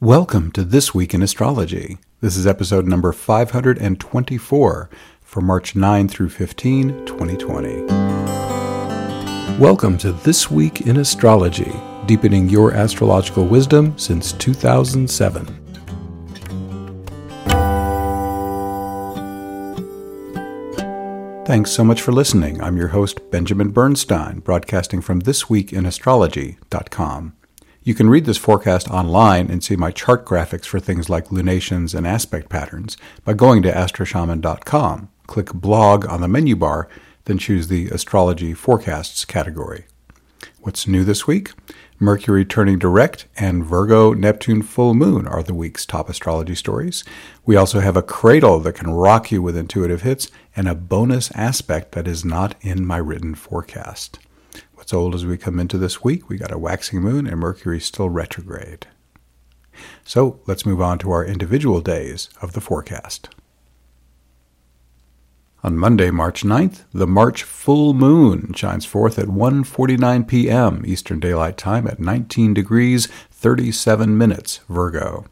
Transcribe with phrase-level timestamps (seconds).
[0.00, 1.98] Welcome to This Week in Astrology.
[2.20, 4.90] This is episode number 524
[5.20, 7.82] for March 9 through 15, 2020.
[9.58, 11.72] Welcome to This Week in Astrology,
[12.06, 15.46] deepening your astrological wisdom since 2007.
[21.44, 22.62] Thanks so much for listening.
[22.62, 27.32] I'm your host, Benjamin Bernstein, broadcasting from thisweekinastrology.com.
[27.88, 31.94] You can read this forecast online and see my chart graphics for things like lunations
[31.94, 35.08] and aspect patterns by going to astroshaman.com.
[35.26, 36.86] Click blog on the menu bar,
[37.24, 39.86] then choose the astrology forecasts category.
[40.60, 41.52] What's new this week?
[41.98, 47.04] Mercury turning direct and Virgo Neptune full moon are the week's top astrology stories.
[47.46, 51.30] We also have a cradle that can rock you with intuitive hits and a bonus
[51.34, 54.18] aspect that is not in my written forecast.
[54.88, 56.30] What's old as we come into this week?
[56.30, 58.86] We got a waxing moon and Mercury still retrograde.
[60.02, 63.28] So let's move on to our individual days of the forecast.
[65.62, 70.82] On Monday, March 9th, the March full moon shines forth at 1:49 p.m.
[70.86, 75.26] Eastern Daylight Time at 19 degrees 37 minutes Virgo.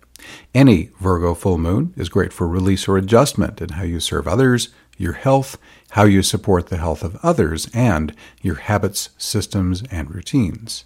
[0.55, 4.69] Any Virgo full moon is great for release or adjustment in how you serve others,
[4.97, 5.59] your health,
[5.91, 10.85] how you support the health of others, and your habits, systems, and routines.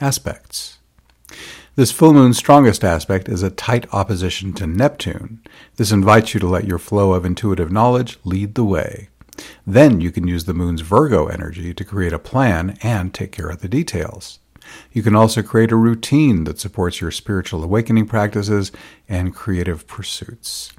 [0.00, 0.78] Aspects.
[1.74, 5.40] This full moon's strongest aspect is a tight opposition to Neptune.
[5.76, 9.08] This invites you to let your flow of intuitive knowledge lead the way.
[9.66, 13.48] Then you can use the moon's Virgo energy to create a plan and take care
[13.48, 14.38] of the details.
[14.92, 18.70] You can also create a routine that supports your spiritual awakening practices
[19.08, 20.72] and creative pursuits.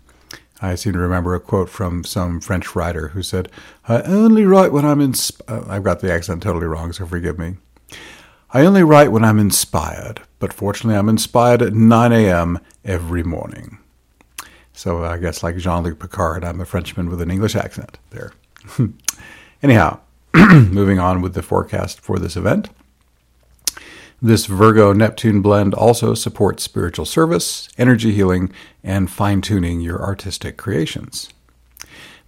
[0.64, 3.52] I seem to remember a quote from some French writer who said,
[3.86, 5.66] I only write when I'm inspired.
[5.66, 7.58] Uh, I've got the accent totally wrong, so forgive me.
[8.52, 12.60] I only write when I'm inspired, but fortunately I'm inspired at 9 a.m.
[12.86, 13.78] every morning.
[14.72, 18.32] So I guess like Jean Luc Picard, I'm a Frenchman with an English accent there.
[19.64, 20.00] Anyhow,
[20.34, 22.70] moving on with the forecast for this event.
[24.26, 30.56] This Virgo Neptune blend also supports spiritual service, energy healing, and fine tuning your artistic
[30.56, 31.28] creations.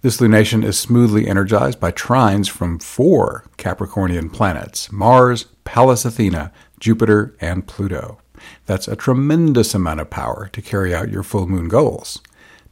[0.02, 7.34] This lunation is smoothly energized by trines from four Capricornian planets Mars, Pallas Athena, Jupiter,
[7.40, 8.18] and Pluto.
[8.66, 12.20] That's a tremendous amount of power to carry out your full moon goals.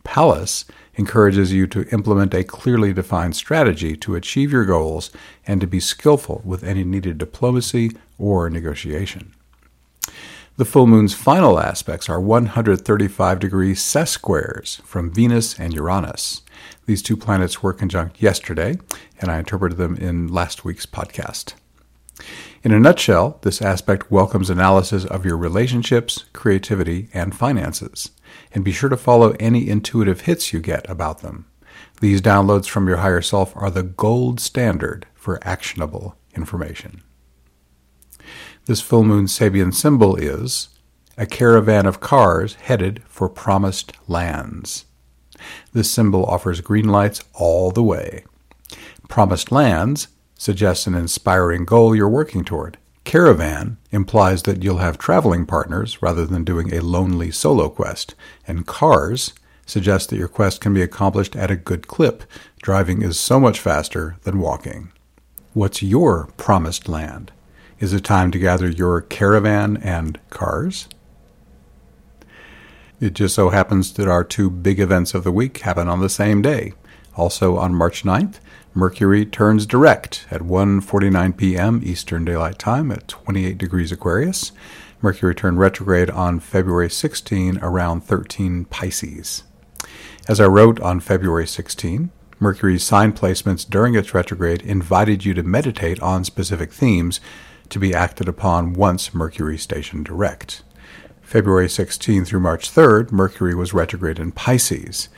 [0.05, 5.11] Pallas encourages you to implement a clearly defined strategy to achieve your goals
[5.47, 9.33] and to be skillful with any needed diplomacy or negotiation.
[10.57, 16.43] The full moon's final aspects are 135 degree sesquisquares from Venus and Uranus.
[16.87, 18.79] These two planets were conjunct yesterday,
[19.21, 21.55] and I interpreted them in last week's podcast.
[22.63, 28.11] In a nutshell, this aspect welcomes analysis of your relationships, creativity, and finances
[28.53, 31.47] and be sure to follow any intuitive hits you get about them.
[32.01, 37.03] These downloads from your higher self are the gold standard for actionable information.
[38.67, 40.69] This full moon Sabian symbol is
[41.17, 44.87] a caravan of cars headed for promised lands.
[45.73, 48.25] This symbol offers green lights all the way.
[49.09, 52.79] Promised lands suggests an inspiring goal you're working toward.
[53.05, 58.15] Caravan implies that you'll have traveling partners rather than doing a lonely solo quest,
[58.47, 59.35] and cars
[59.67, 62.25] suggest that your quest can be accomplished at a good clip.
[62.63, 64.91] Driving is so much faster than walking.
[65.53, 67.31] What's your promised land?
[67.79, 70.89] Is it time to gather your caravan and cars?
[73.01, 76.09] It just so happens that our two big events of the week happen on the
[76.09, 76.73] same day.
[77.17, 78.39] Also on March 9th,
[78.77, 81.81] Mercury turns direct at 1:49 p.m.
[81.85, 84.51] Eastern Daylight Time at 28 degrees Aquarius.
[85.01, 89.45] Mercury turned retrograde on February 16 around 13 Pisces.
[90.27, 95.45] As I wrote on February 16, Mercury's sign placements during its retrograde invited you to
[95.45, 97.21] meditate on specific themes
[97.69, 100.65] to be acted upon once Mercury stationed direct.
[101.23, 105.09] February 16 through March 3rd, Mercury was retrograde in Pisces.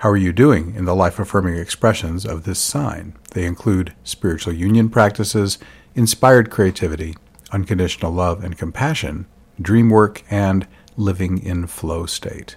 [0.00, 3.14] How are you doing in the life affirming expressions of this sign?
[3.30, 5.58] They include spiritual union practices,
[5.94, 7.16] inspired creativity,
[7.50, 9.26] unconditional love and compassion,
[9.58, 10.66] dream work, and
[10.98, 12.56] living in flow state.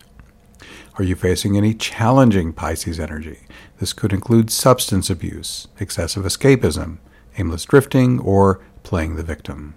[0.95, 3.39] Are you facing any challenging Pisces energy?
[3.79, 6.97] This could include substance abuse, excessive escapism,
[7.37, 9.75] aimless drifting, or playing the victim.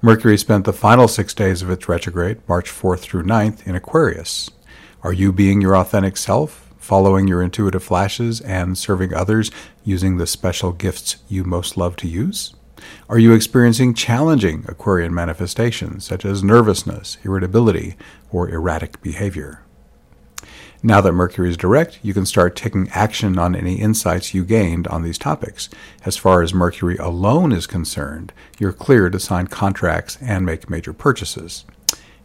[0.00, 4.50] Mercury spent the final six days of its retrograde, March 4th through 9th, in Aquarius.
[5.04, 9.50] Are you being your authentic self, following your intuitive flashes, and serving others
[9.82, 12.54] using the special gifts you most love to use?
[13.08, 17.96] Are you experiencing challenging Aquarian manifestations such as nervousness, irritability,
[18.30, 19.64] or erratic behavior?
[20.84, 24.86] Now that Mercury is direct, you can start taking action on any insights you gained
[24.86, 25.68] on these topics.
[26.04, 30.92] As far as Mercury alone is concerned, you're clear to sign contracts and make major
[30.92, 31.64] purchases.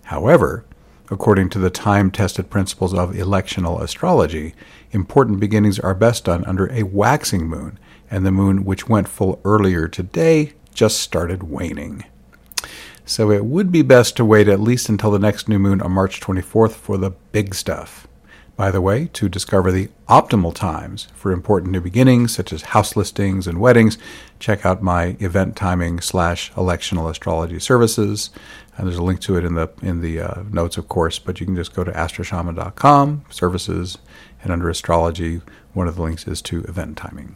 [0.03, 0.63] However,
[1.09, 4.53] according to the time tested principles of electional astrology,
[4.91, 9.39] important beginnings are best done under a waxing moon, and the moon, which went full
[9.43, 12.03] earlier today, just started waning.
[13.05, 15.91] So it would be best to wait at least until the next new moon on
[15.91, 18.07] March 24th for the big stuff.
[18.57, 22.95] By the way, to discover the optimal times for important new beginnings, such as house
[22.95, 23.99] listings and weddings,
[24.39, 28.31] check out my event timing slash electional astrology services.
[28.75, 31.19] And there's a link to it in the in the uh, notes, of course.
[31.19, 33.99] But you can just go to astroshaman.com services,
[34.41, 35.41] and under astrology,
[35.73, 37.35] one of the links is to event timing.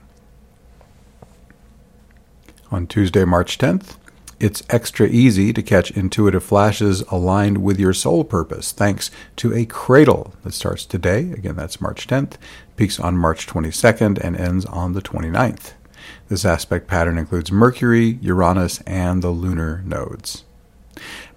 [2.71, 3.97] On Tuesday, March 10th,
[4.41, 9.65] it's extra easy to catch intuitive flashes aligned with your soul purpose thanks to a
[9.65, 11.31] cradle that starts today.
[11.31, 12.37] Again, that's March 10th,
[12.75, 15.73] peaks on March 22nd, and ends on the 29th.
[16.27, 20.43] This aspect pattern includes Mercury, Uranus, and the lunar nodes.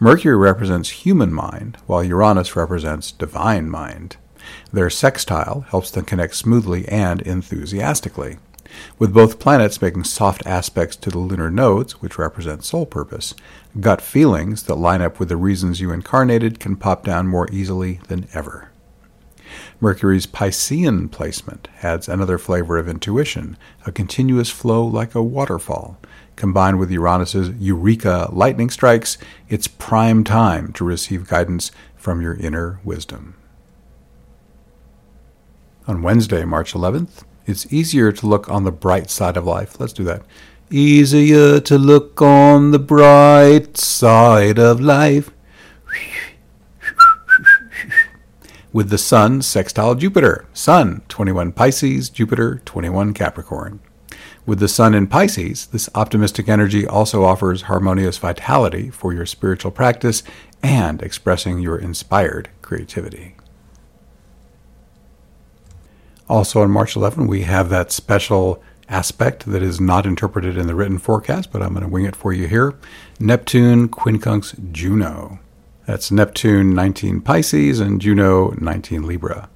[0.01, 4.17] Mercury represents human mind, while Uranus represents divine mind.
[4.73, 8.39] Their sextile helps them connect smoothly and enthusiastically
[8.99, 13.35] with both planets making soft aspects to the lunar nodes, which represent soul purpose.
[13.81, 18.01] Gut feelings that line up with the reasons you incarnated can pop down more easily
[18.09, 18.71] than ever.
[19.81, 23.57] Mercury's Piscean placement adds another flavor of intuition,
[23.87, 25.99] a continuous flow like a waterfall.
[26.37, 29.19] Combined with Uranus's Eureka lightning strikes,
[29.49, 33.37] it's prime time to receive guidance from your inner wisdom.
[35.87, 39.79] On Wednesday, March 11th, it's easier to look on the bright side of life.
[39.79, 40.23] Let's do that.
[40.71, 45.31] Easier to look on the bright side of life.
[48.73, 50.47] With the Sun sextile Jupiter.
[50.53, 53.81] Sun 21 Pisces, Jupiter 21 Capricorn.
[54.47, 59.71] With the Sun in Pisces, this optimistic energy also offers harmonious vitality for your spiritual
[59.71, 60.23] practice
[60.63, 63.37] and expressing your inspired creativity.
[66.29, 70.75] Also on March 11, we have that special aspect that is not interpreted in the
[70.75, 72.75] written forecast, but I'm going to wing it for you here.
[73.21, 75.39] Neptune quincunx Juno.
[75.87, 79.51] That's Neptune 19 Pisces and Juno 19 Libra.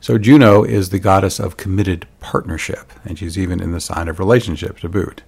[0.00, 4.18] So Juno is the goddess of committed partnership, and she's even in the sign of
[4.18, 5.22] relationship to boot.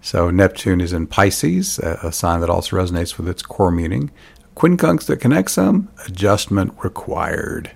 [0.00, 4.10] So Neptune is in Pisces, a sign that also resonates with its core meaning.
[4.56, 7.70] Quincunx that connects them, adjustment required.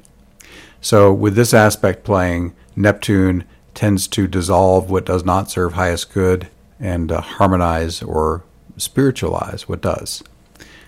[0.87, 3.43] So, with this aspect playing, Neptune
[3.75, 6.47] tends to dissolve what does not serve highest good
[6.79, 8.45] and uh, harmonize or
[8.77, 10.23] spiritualize what does.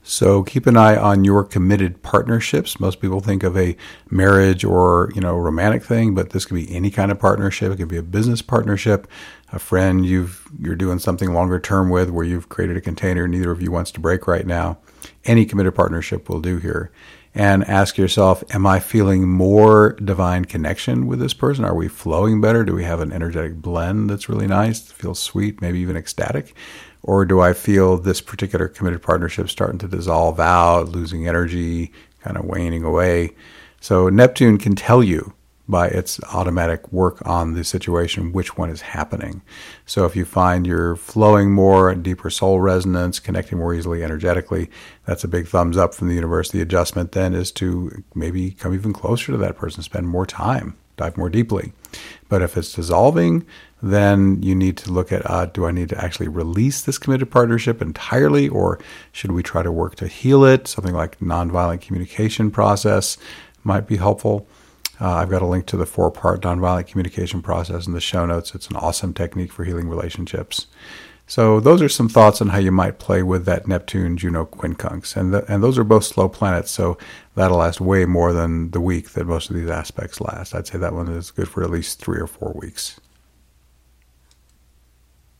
[0.05, 2.79] So keep an eye on your committed partnerships.
[2.79, 3.77] Most people think of a
[4.09, 7.73] marriage or, you know, romantic thing, but this could be any kind of partnership.
[7.73, 9.09] It could be a business partnership,
[9.53, 13.51] a friend you've you're doing something longer term with where you've created a container neither
[13.51, 14.79] of you wants to break right now.
[15.25, 16.93] Any committed partnership will do here
[17.35, 21.65] and ask yourself, am I feeling more divine connection with this person?
[21.65, 22.65] Are we flowing better?
[22.65, 26.55] Do we have an energetic blend that's really nice, feels sweet, maybe even ecstatic?
[27.03, 31.93] Or do I feel this particular committed partnership starting to dissolve out, losing energy,
[32.23, 33.35] kind of waning away?
[33.81, 35.33] So Neptune can tell you
[35.69, 39.43] by its automatic work on the situation which one is happening.
[39.85, 44.71] So if you find you're flowing more, deeper soul resonance, connecting more easily energetically,
[45.05, 46.51] that's a big thumbs up from the universe.
[46.51, 50.77] The adjustment then is to maybe come even closer to that person, spend more time,
[50.97, 51.73] dive more deeply.
[52.31, 53.47] But if it's dissolving,
[53.83, 57.31] then you need to look at uh, do I need to actually release this committed
[57.31, 58.79] partnership entirely, or
[59.13, 60.67] should we try to work to heal it?
[60.67, 63.19] Something like nonviolent communication process
[63.65, 64.49] might be helpful.
[65.01, 68.27] Uh, I've got a link to the four part nonviolent communication process in the show
[68.27, 68.55] notes.
[68.55, 70.67] It's an awesome technique for healing relationships.
[71.27, 75.15] So, those are some thoughts on how you might play with that Neptune Juno quincunx.
[75.15, 76.97] And, the, and those are both slow planets, so
[77.35, 80.55] that'll last way more than the week that most of these aspects last.
[80.55, 82.99] I'd say that one is good for at least three or four weeks.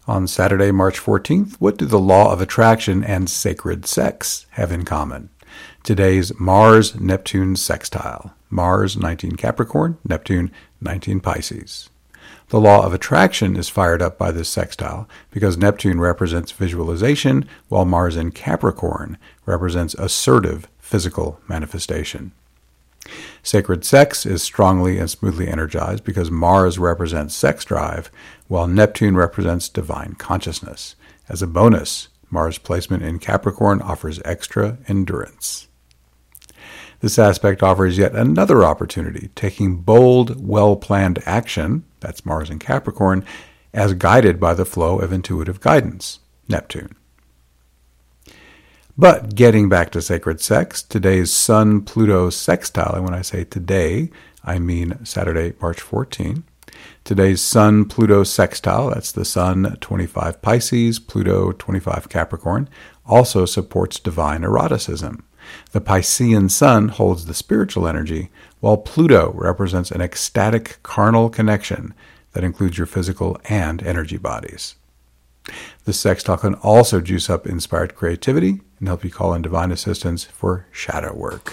[0.07, 4.85] On Saturday, March 14th, what do the law of attraction and sacred sex have in
[4.85, 5.31] common?
[5.85, 8.35] Today's Mars Neptune sextile.
[8.51, 10.51] Mars 19 Capricorn, Neptune
[10.81, 11.91] 19 Pisces.
[12.49, 17.85] The law of attraction is fired up by this sextile because Neptune represents visualization, while
[17.85, 22.33] Mars in Capricorn represents assertive physical manifestation.
[23.43, 28.11] Sacred sex is strongly and smoothly energized because Mars represents sex drive,
[28.49, 30.97] while Neptune represents divine consciousness.
[31.29, 35.69] As a bonus, Mars placement in Capricorn offers extra endurance.
[37.01, 43.25] This aspect offers yet another opportunity, taking bold, well planned action, that's Mars in Capricorn,
[43.73, 46.97] as guided by the flow of intuitive guidance, Neptune.
[48.97, 54.11] But getting back to sacred sex, today's Sun Pluto sextile, and when I say today,
[54.43, 56.43] I mean Saturday, March 14.
[57.05, 62.69] Today's Sun Pluto sextile, that's the Sun 25 Pisces, Pluto 25 Capricorn,
[63.07, 65.25] also supports divine eroticism.
[65.73, 71.95] The Piscean Sun holds the spiritual energy, while Pluto represents an ecstatic carnal connection
[72.33, 74.77] that includes your physical and energy bodies.
[75.85, 80.25] The sextile can also juice up inspired creativity and help you call in divine assistance
[80.25, 81.53] for shadow work.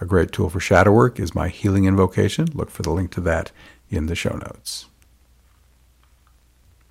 [0.00, 2.48] A great tool for shadow work is my healing invocation.
[2.54, 3.50] Look for the link to that
[3.90, 4.86] in the show notes.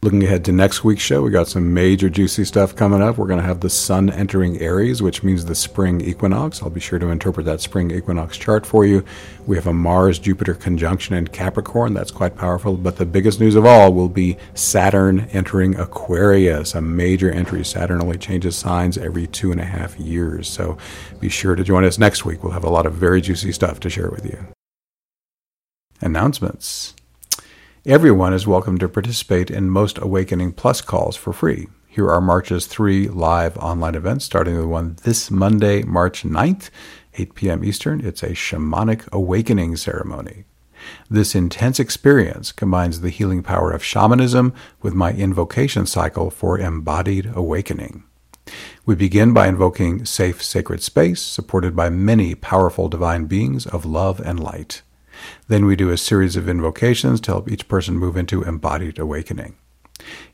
[0.05, 3.17] Looking ahead to next week's show, we got some major juicy stuff coming up.
[3.17, 6.61] We're going to have the sun entering Aries, which means the spring equinox.
[6.61, 9.03] I'll be sure to interpret that spring equinox chart for you.
[9.47, 11.95] We have a Mars Jupiter conjunction in Capricorn.
[11.95, 12.77] That's quite powerful.
[12.77, 17.65] But the biggest news of all will be Saturn entering Aquarius, a major entry.
[17.65, 20.47] Saturn only changes signs every two and a half years.
[20.47, 20.77] So
[21.19, 22.43] be sure to join us next week.
[22.43, 24.37] We'll have a lot of very juicy stuff to share with you.
[25.99, 26.93] Announcements.
[27.87, 31.67] Everyone is welcome to participate in most Awakening Plus calls for free.
[31.87, 36.71] Here are March's three live online events, starting with one this Monday, March 9th,
[37.13, 37.63] 8 p.m.
[37.63, 38.03] Eastern.
[38.03, 40.45] It's a shamanic awakening ceremony.
[41.11, 47.29] This intense experience combines the healing power of shamanism with my invocation cycle for embodied
[47.35, 48.03] awakening.
[48.87, 54.19] We begin by invoking safe, sacred space, supported by many powerful divine beings of love
[54.19, 54.81] and light.
[55.47, 59.55] Then we do a series of invocations to help each person move into embodied awakening.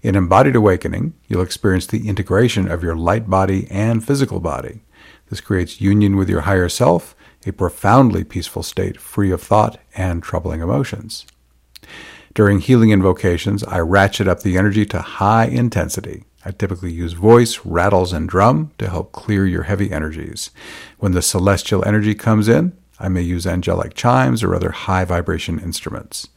[0.01, 4.81] In embodied awakening, you'll experience the integration of your light body and physical body.
[5.29, 10.21] This creates union with your higher self, a profoundly peaceful state free of thought and
[10.21, 11.25] troubling emotions.
[12.33, 16.25] During healing invocations, I ratchet up the energy to high intensity.
[16.45, 20.49] I typically use voice, rattles, and drum to help clear your heavy energies.
[20.97, 25.59] When the celestial energy comes in, I may use angelic chimes or other high vibration
[25.59, 26.29] instruments.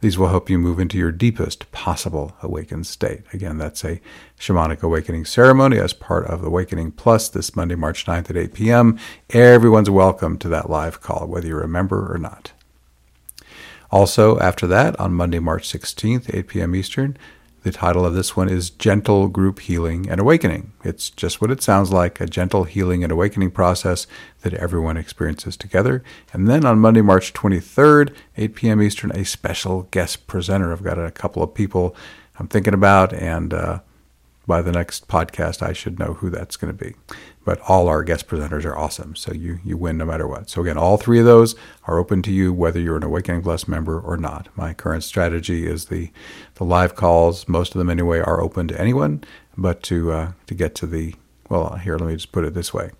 [0.00, 3.22] These will help you move into your deepest possible awakened state.
[3.32, 4.00] Again, that's a
[4.38, 8.54] shamanic awakening ceremony as part of the Awakening Plus this Monday, March 9th at 8
[8.54, 8.98] p.m.
[9.30, 12.52] Everyone's welcome to that live call, whether you're a member or not.
[13.90, 16.76] Also, after that, on Monday, March 16th, 8 p.m.
[16.76, 17.16] Eastern,
[17.62, 20.72] the title of this one is Gentle Group Healing and Awakening.
[20.82, 24.06] It's just what it sounds like a gentle healing and awakening process
[24.40, 26.02] that everyone experiences together.
[26.32, 28.82] And then on Monday, March 23rd, 8 p.m.
[28.82, 30.72] Eastern, a special guest presenter.
[30.72, 31.94] I've got a couple of people
[32.38, 33.80] I'm thinking about, and uh,
[34.46, 36.94] by the next podcast, I should know who that's going to be.
[37.44, 40.48] But all our guest presenters are awesome, so you you win no matter what.
[40.48, 43.66] So again, all three of those are open to you, whether you're an Awakening Plus
[43.66, 44.48] member or not.
[44.56, 46.12] My current strategy is the
[46.54, 47.48] the live calls.
[47.48, 49.24] Most of them anyway are open to anyone,
[49.56, 51.14] but to uh, to get to the
[51.48, 52.90] well, here let me just put it this way: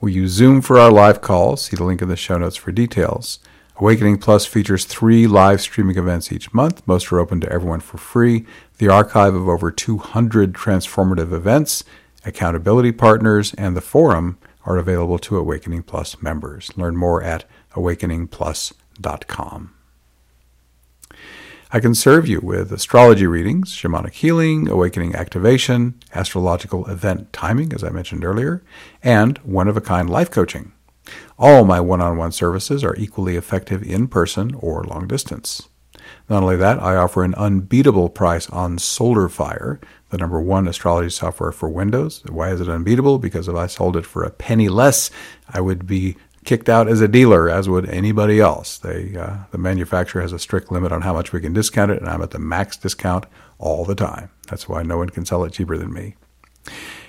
[0.00, 1.62] we use Zoom for our live calls.
[1.62, 3.38] See the link in the show notes for details.
[3.76, 6.86] Awakening Plus features three live streaming events each month.
[6.86, 8.46] Most are open to everyone for free.
[8.78, 11.82] The archive of over 200 transformative events,
[12.24, 16.70] accountability partners, and the forum are available to Awakening Plus members.
[16.76, 19.74] Learn more at awakeningplus.com.
[21.72, 27.82] I can serve you with astrology readings, shamanic healing, awakening activation, astrological event timing, as
[27.82, 28.62] I mentioned earlier,
[29.02, 30.73] and one of a kind life coaching.
[31.38, 35.68] All my one on one services are equally effective in person or long distance.
[36.28, 41.52] Not only that, I offer an unbeatable price on SolarFire, the number one astrology software
[41.52, 42.22] for Windows.
[42.28, 43.18] Why is it unbeatable?
[43.18, 45.10] Because if I sold it for a penny less,
[45.48, 48.78] I would be kicked out as a dealer, as would anybody else.
[48.78, 52.00] They, uh, the manufacturer has a strict limit on how much we can discount it,
[52.00, 53.26] and I'm at the max discount
[53.58, 54.30] all the time.
[54.48, 56.16] That's why no one can sell it cheaper than me.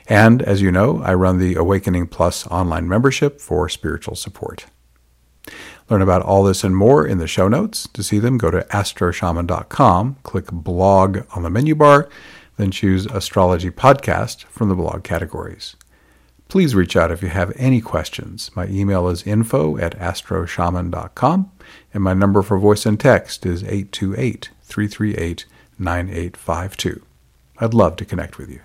[0.07, 4.65] And as you know, I run the Awakening Plus online membership for spiritual support.
[5.89, 7.87] Learn about all this and more in the show notes.
[7.93, 12.09] To see them, go to astroshaman.com, click blog on the menu bar,
[12.57, 15.75] then choose Astrology Podcast from the blog categories.
[16.47, 18.51] Please reach out if you have any questions.
[18.55, 21.51] My email is info at astroshaman.com,
[21.93, 25.45] and my number for voice and text is 828 338
[25.77, 27.01] 9852.
[27.57, 28.61] I'd love to connect with you.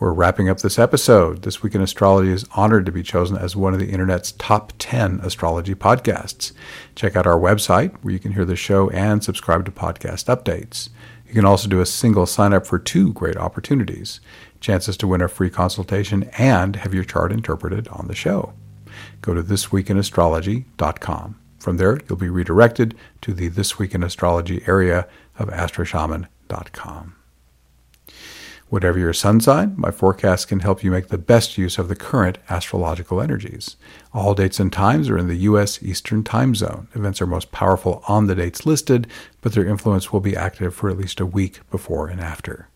[0.00, 1.42] We're wrapping up this episode.
[1.42, 4.72] This Week in Astrology is honored to be chosen as one of the Internet's top
[4.78, 6.52] 10 astrology podcasts.
[6.94, 10.88] Check out our website where you can hear the show and subscribe to podcast updates.
[11.26, 14.20] You can also do a single sign up for two great opportunities
[14.60, 18.52] chances to win a free consultation and have your chart interpreted on the show.
[19.20, 21.40] Go to thisweekinastrology.com.
[21.58, 27.17] From there, you'll be redirected to the This Week in Astrology area of astroshaman.com.
[28.70, 31.96] Whatever your sun sign, my forecast can help you make the best use of the
[31.96, 33.76] current astrological energies.
[34.12, 35.82] All dates and times are in the U.S.
[35.82, 36.86] Eastern Time Zone.
[36.94, 39.06] Events are most powerful on the dates listed,
[39.40, 42.68] but their influence will be active for at least a week before and after.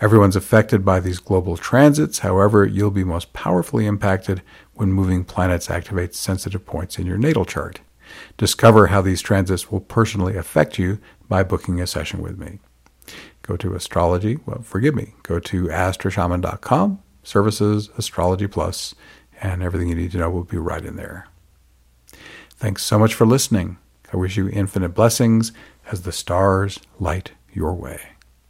[0.00, 4.40] Everyone's affected by these global transits, however, you'll be most powerfully impacted
[4.74, 7.80] when moving planets activate sensitive points in your natal chart.
[8.36, 12.60] Discover how these transits will personally affect you by booking a session with me
[13.48, 18.94] go to astrology, well, forgive me, go to astroshaman.com, services, astrology plus,
[19.40, 21.26] and everything you need to know will be right in there.
[22.50, 23.78] Thanks so much for listening.
[24.12, 25.52] I wish you infinite blessings
[25.90, 28.00] as the stars light your way.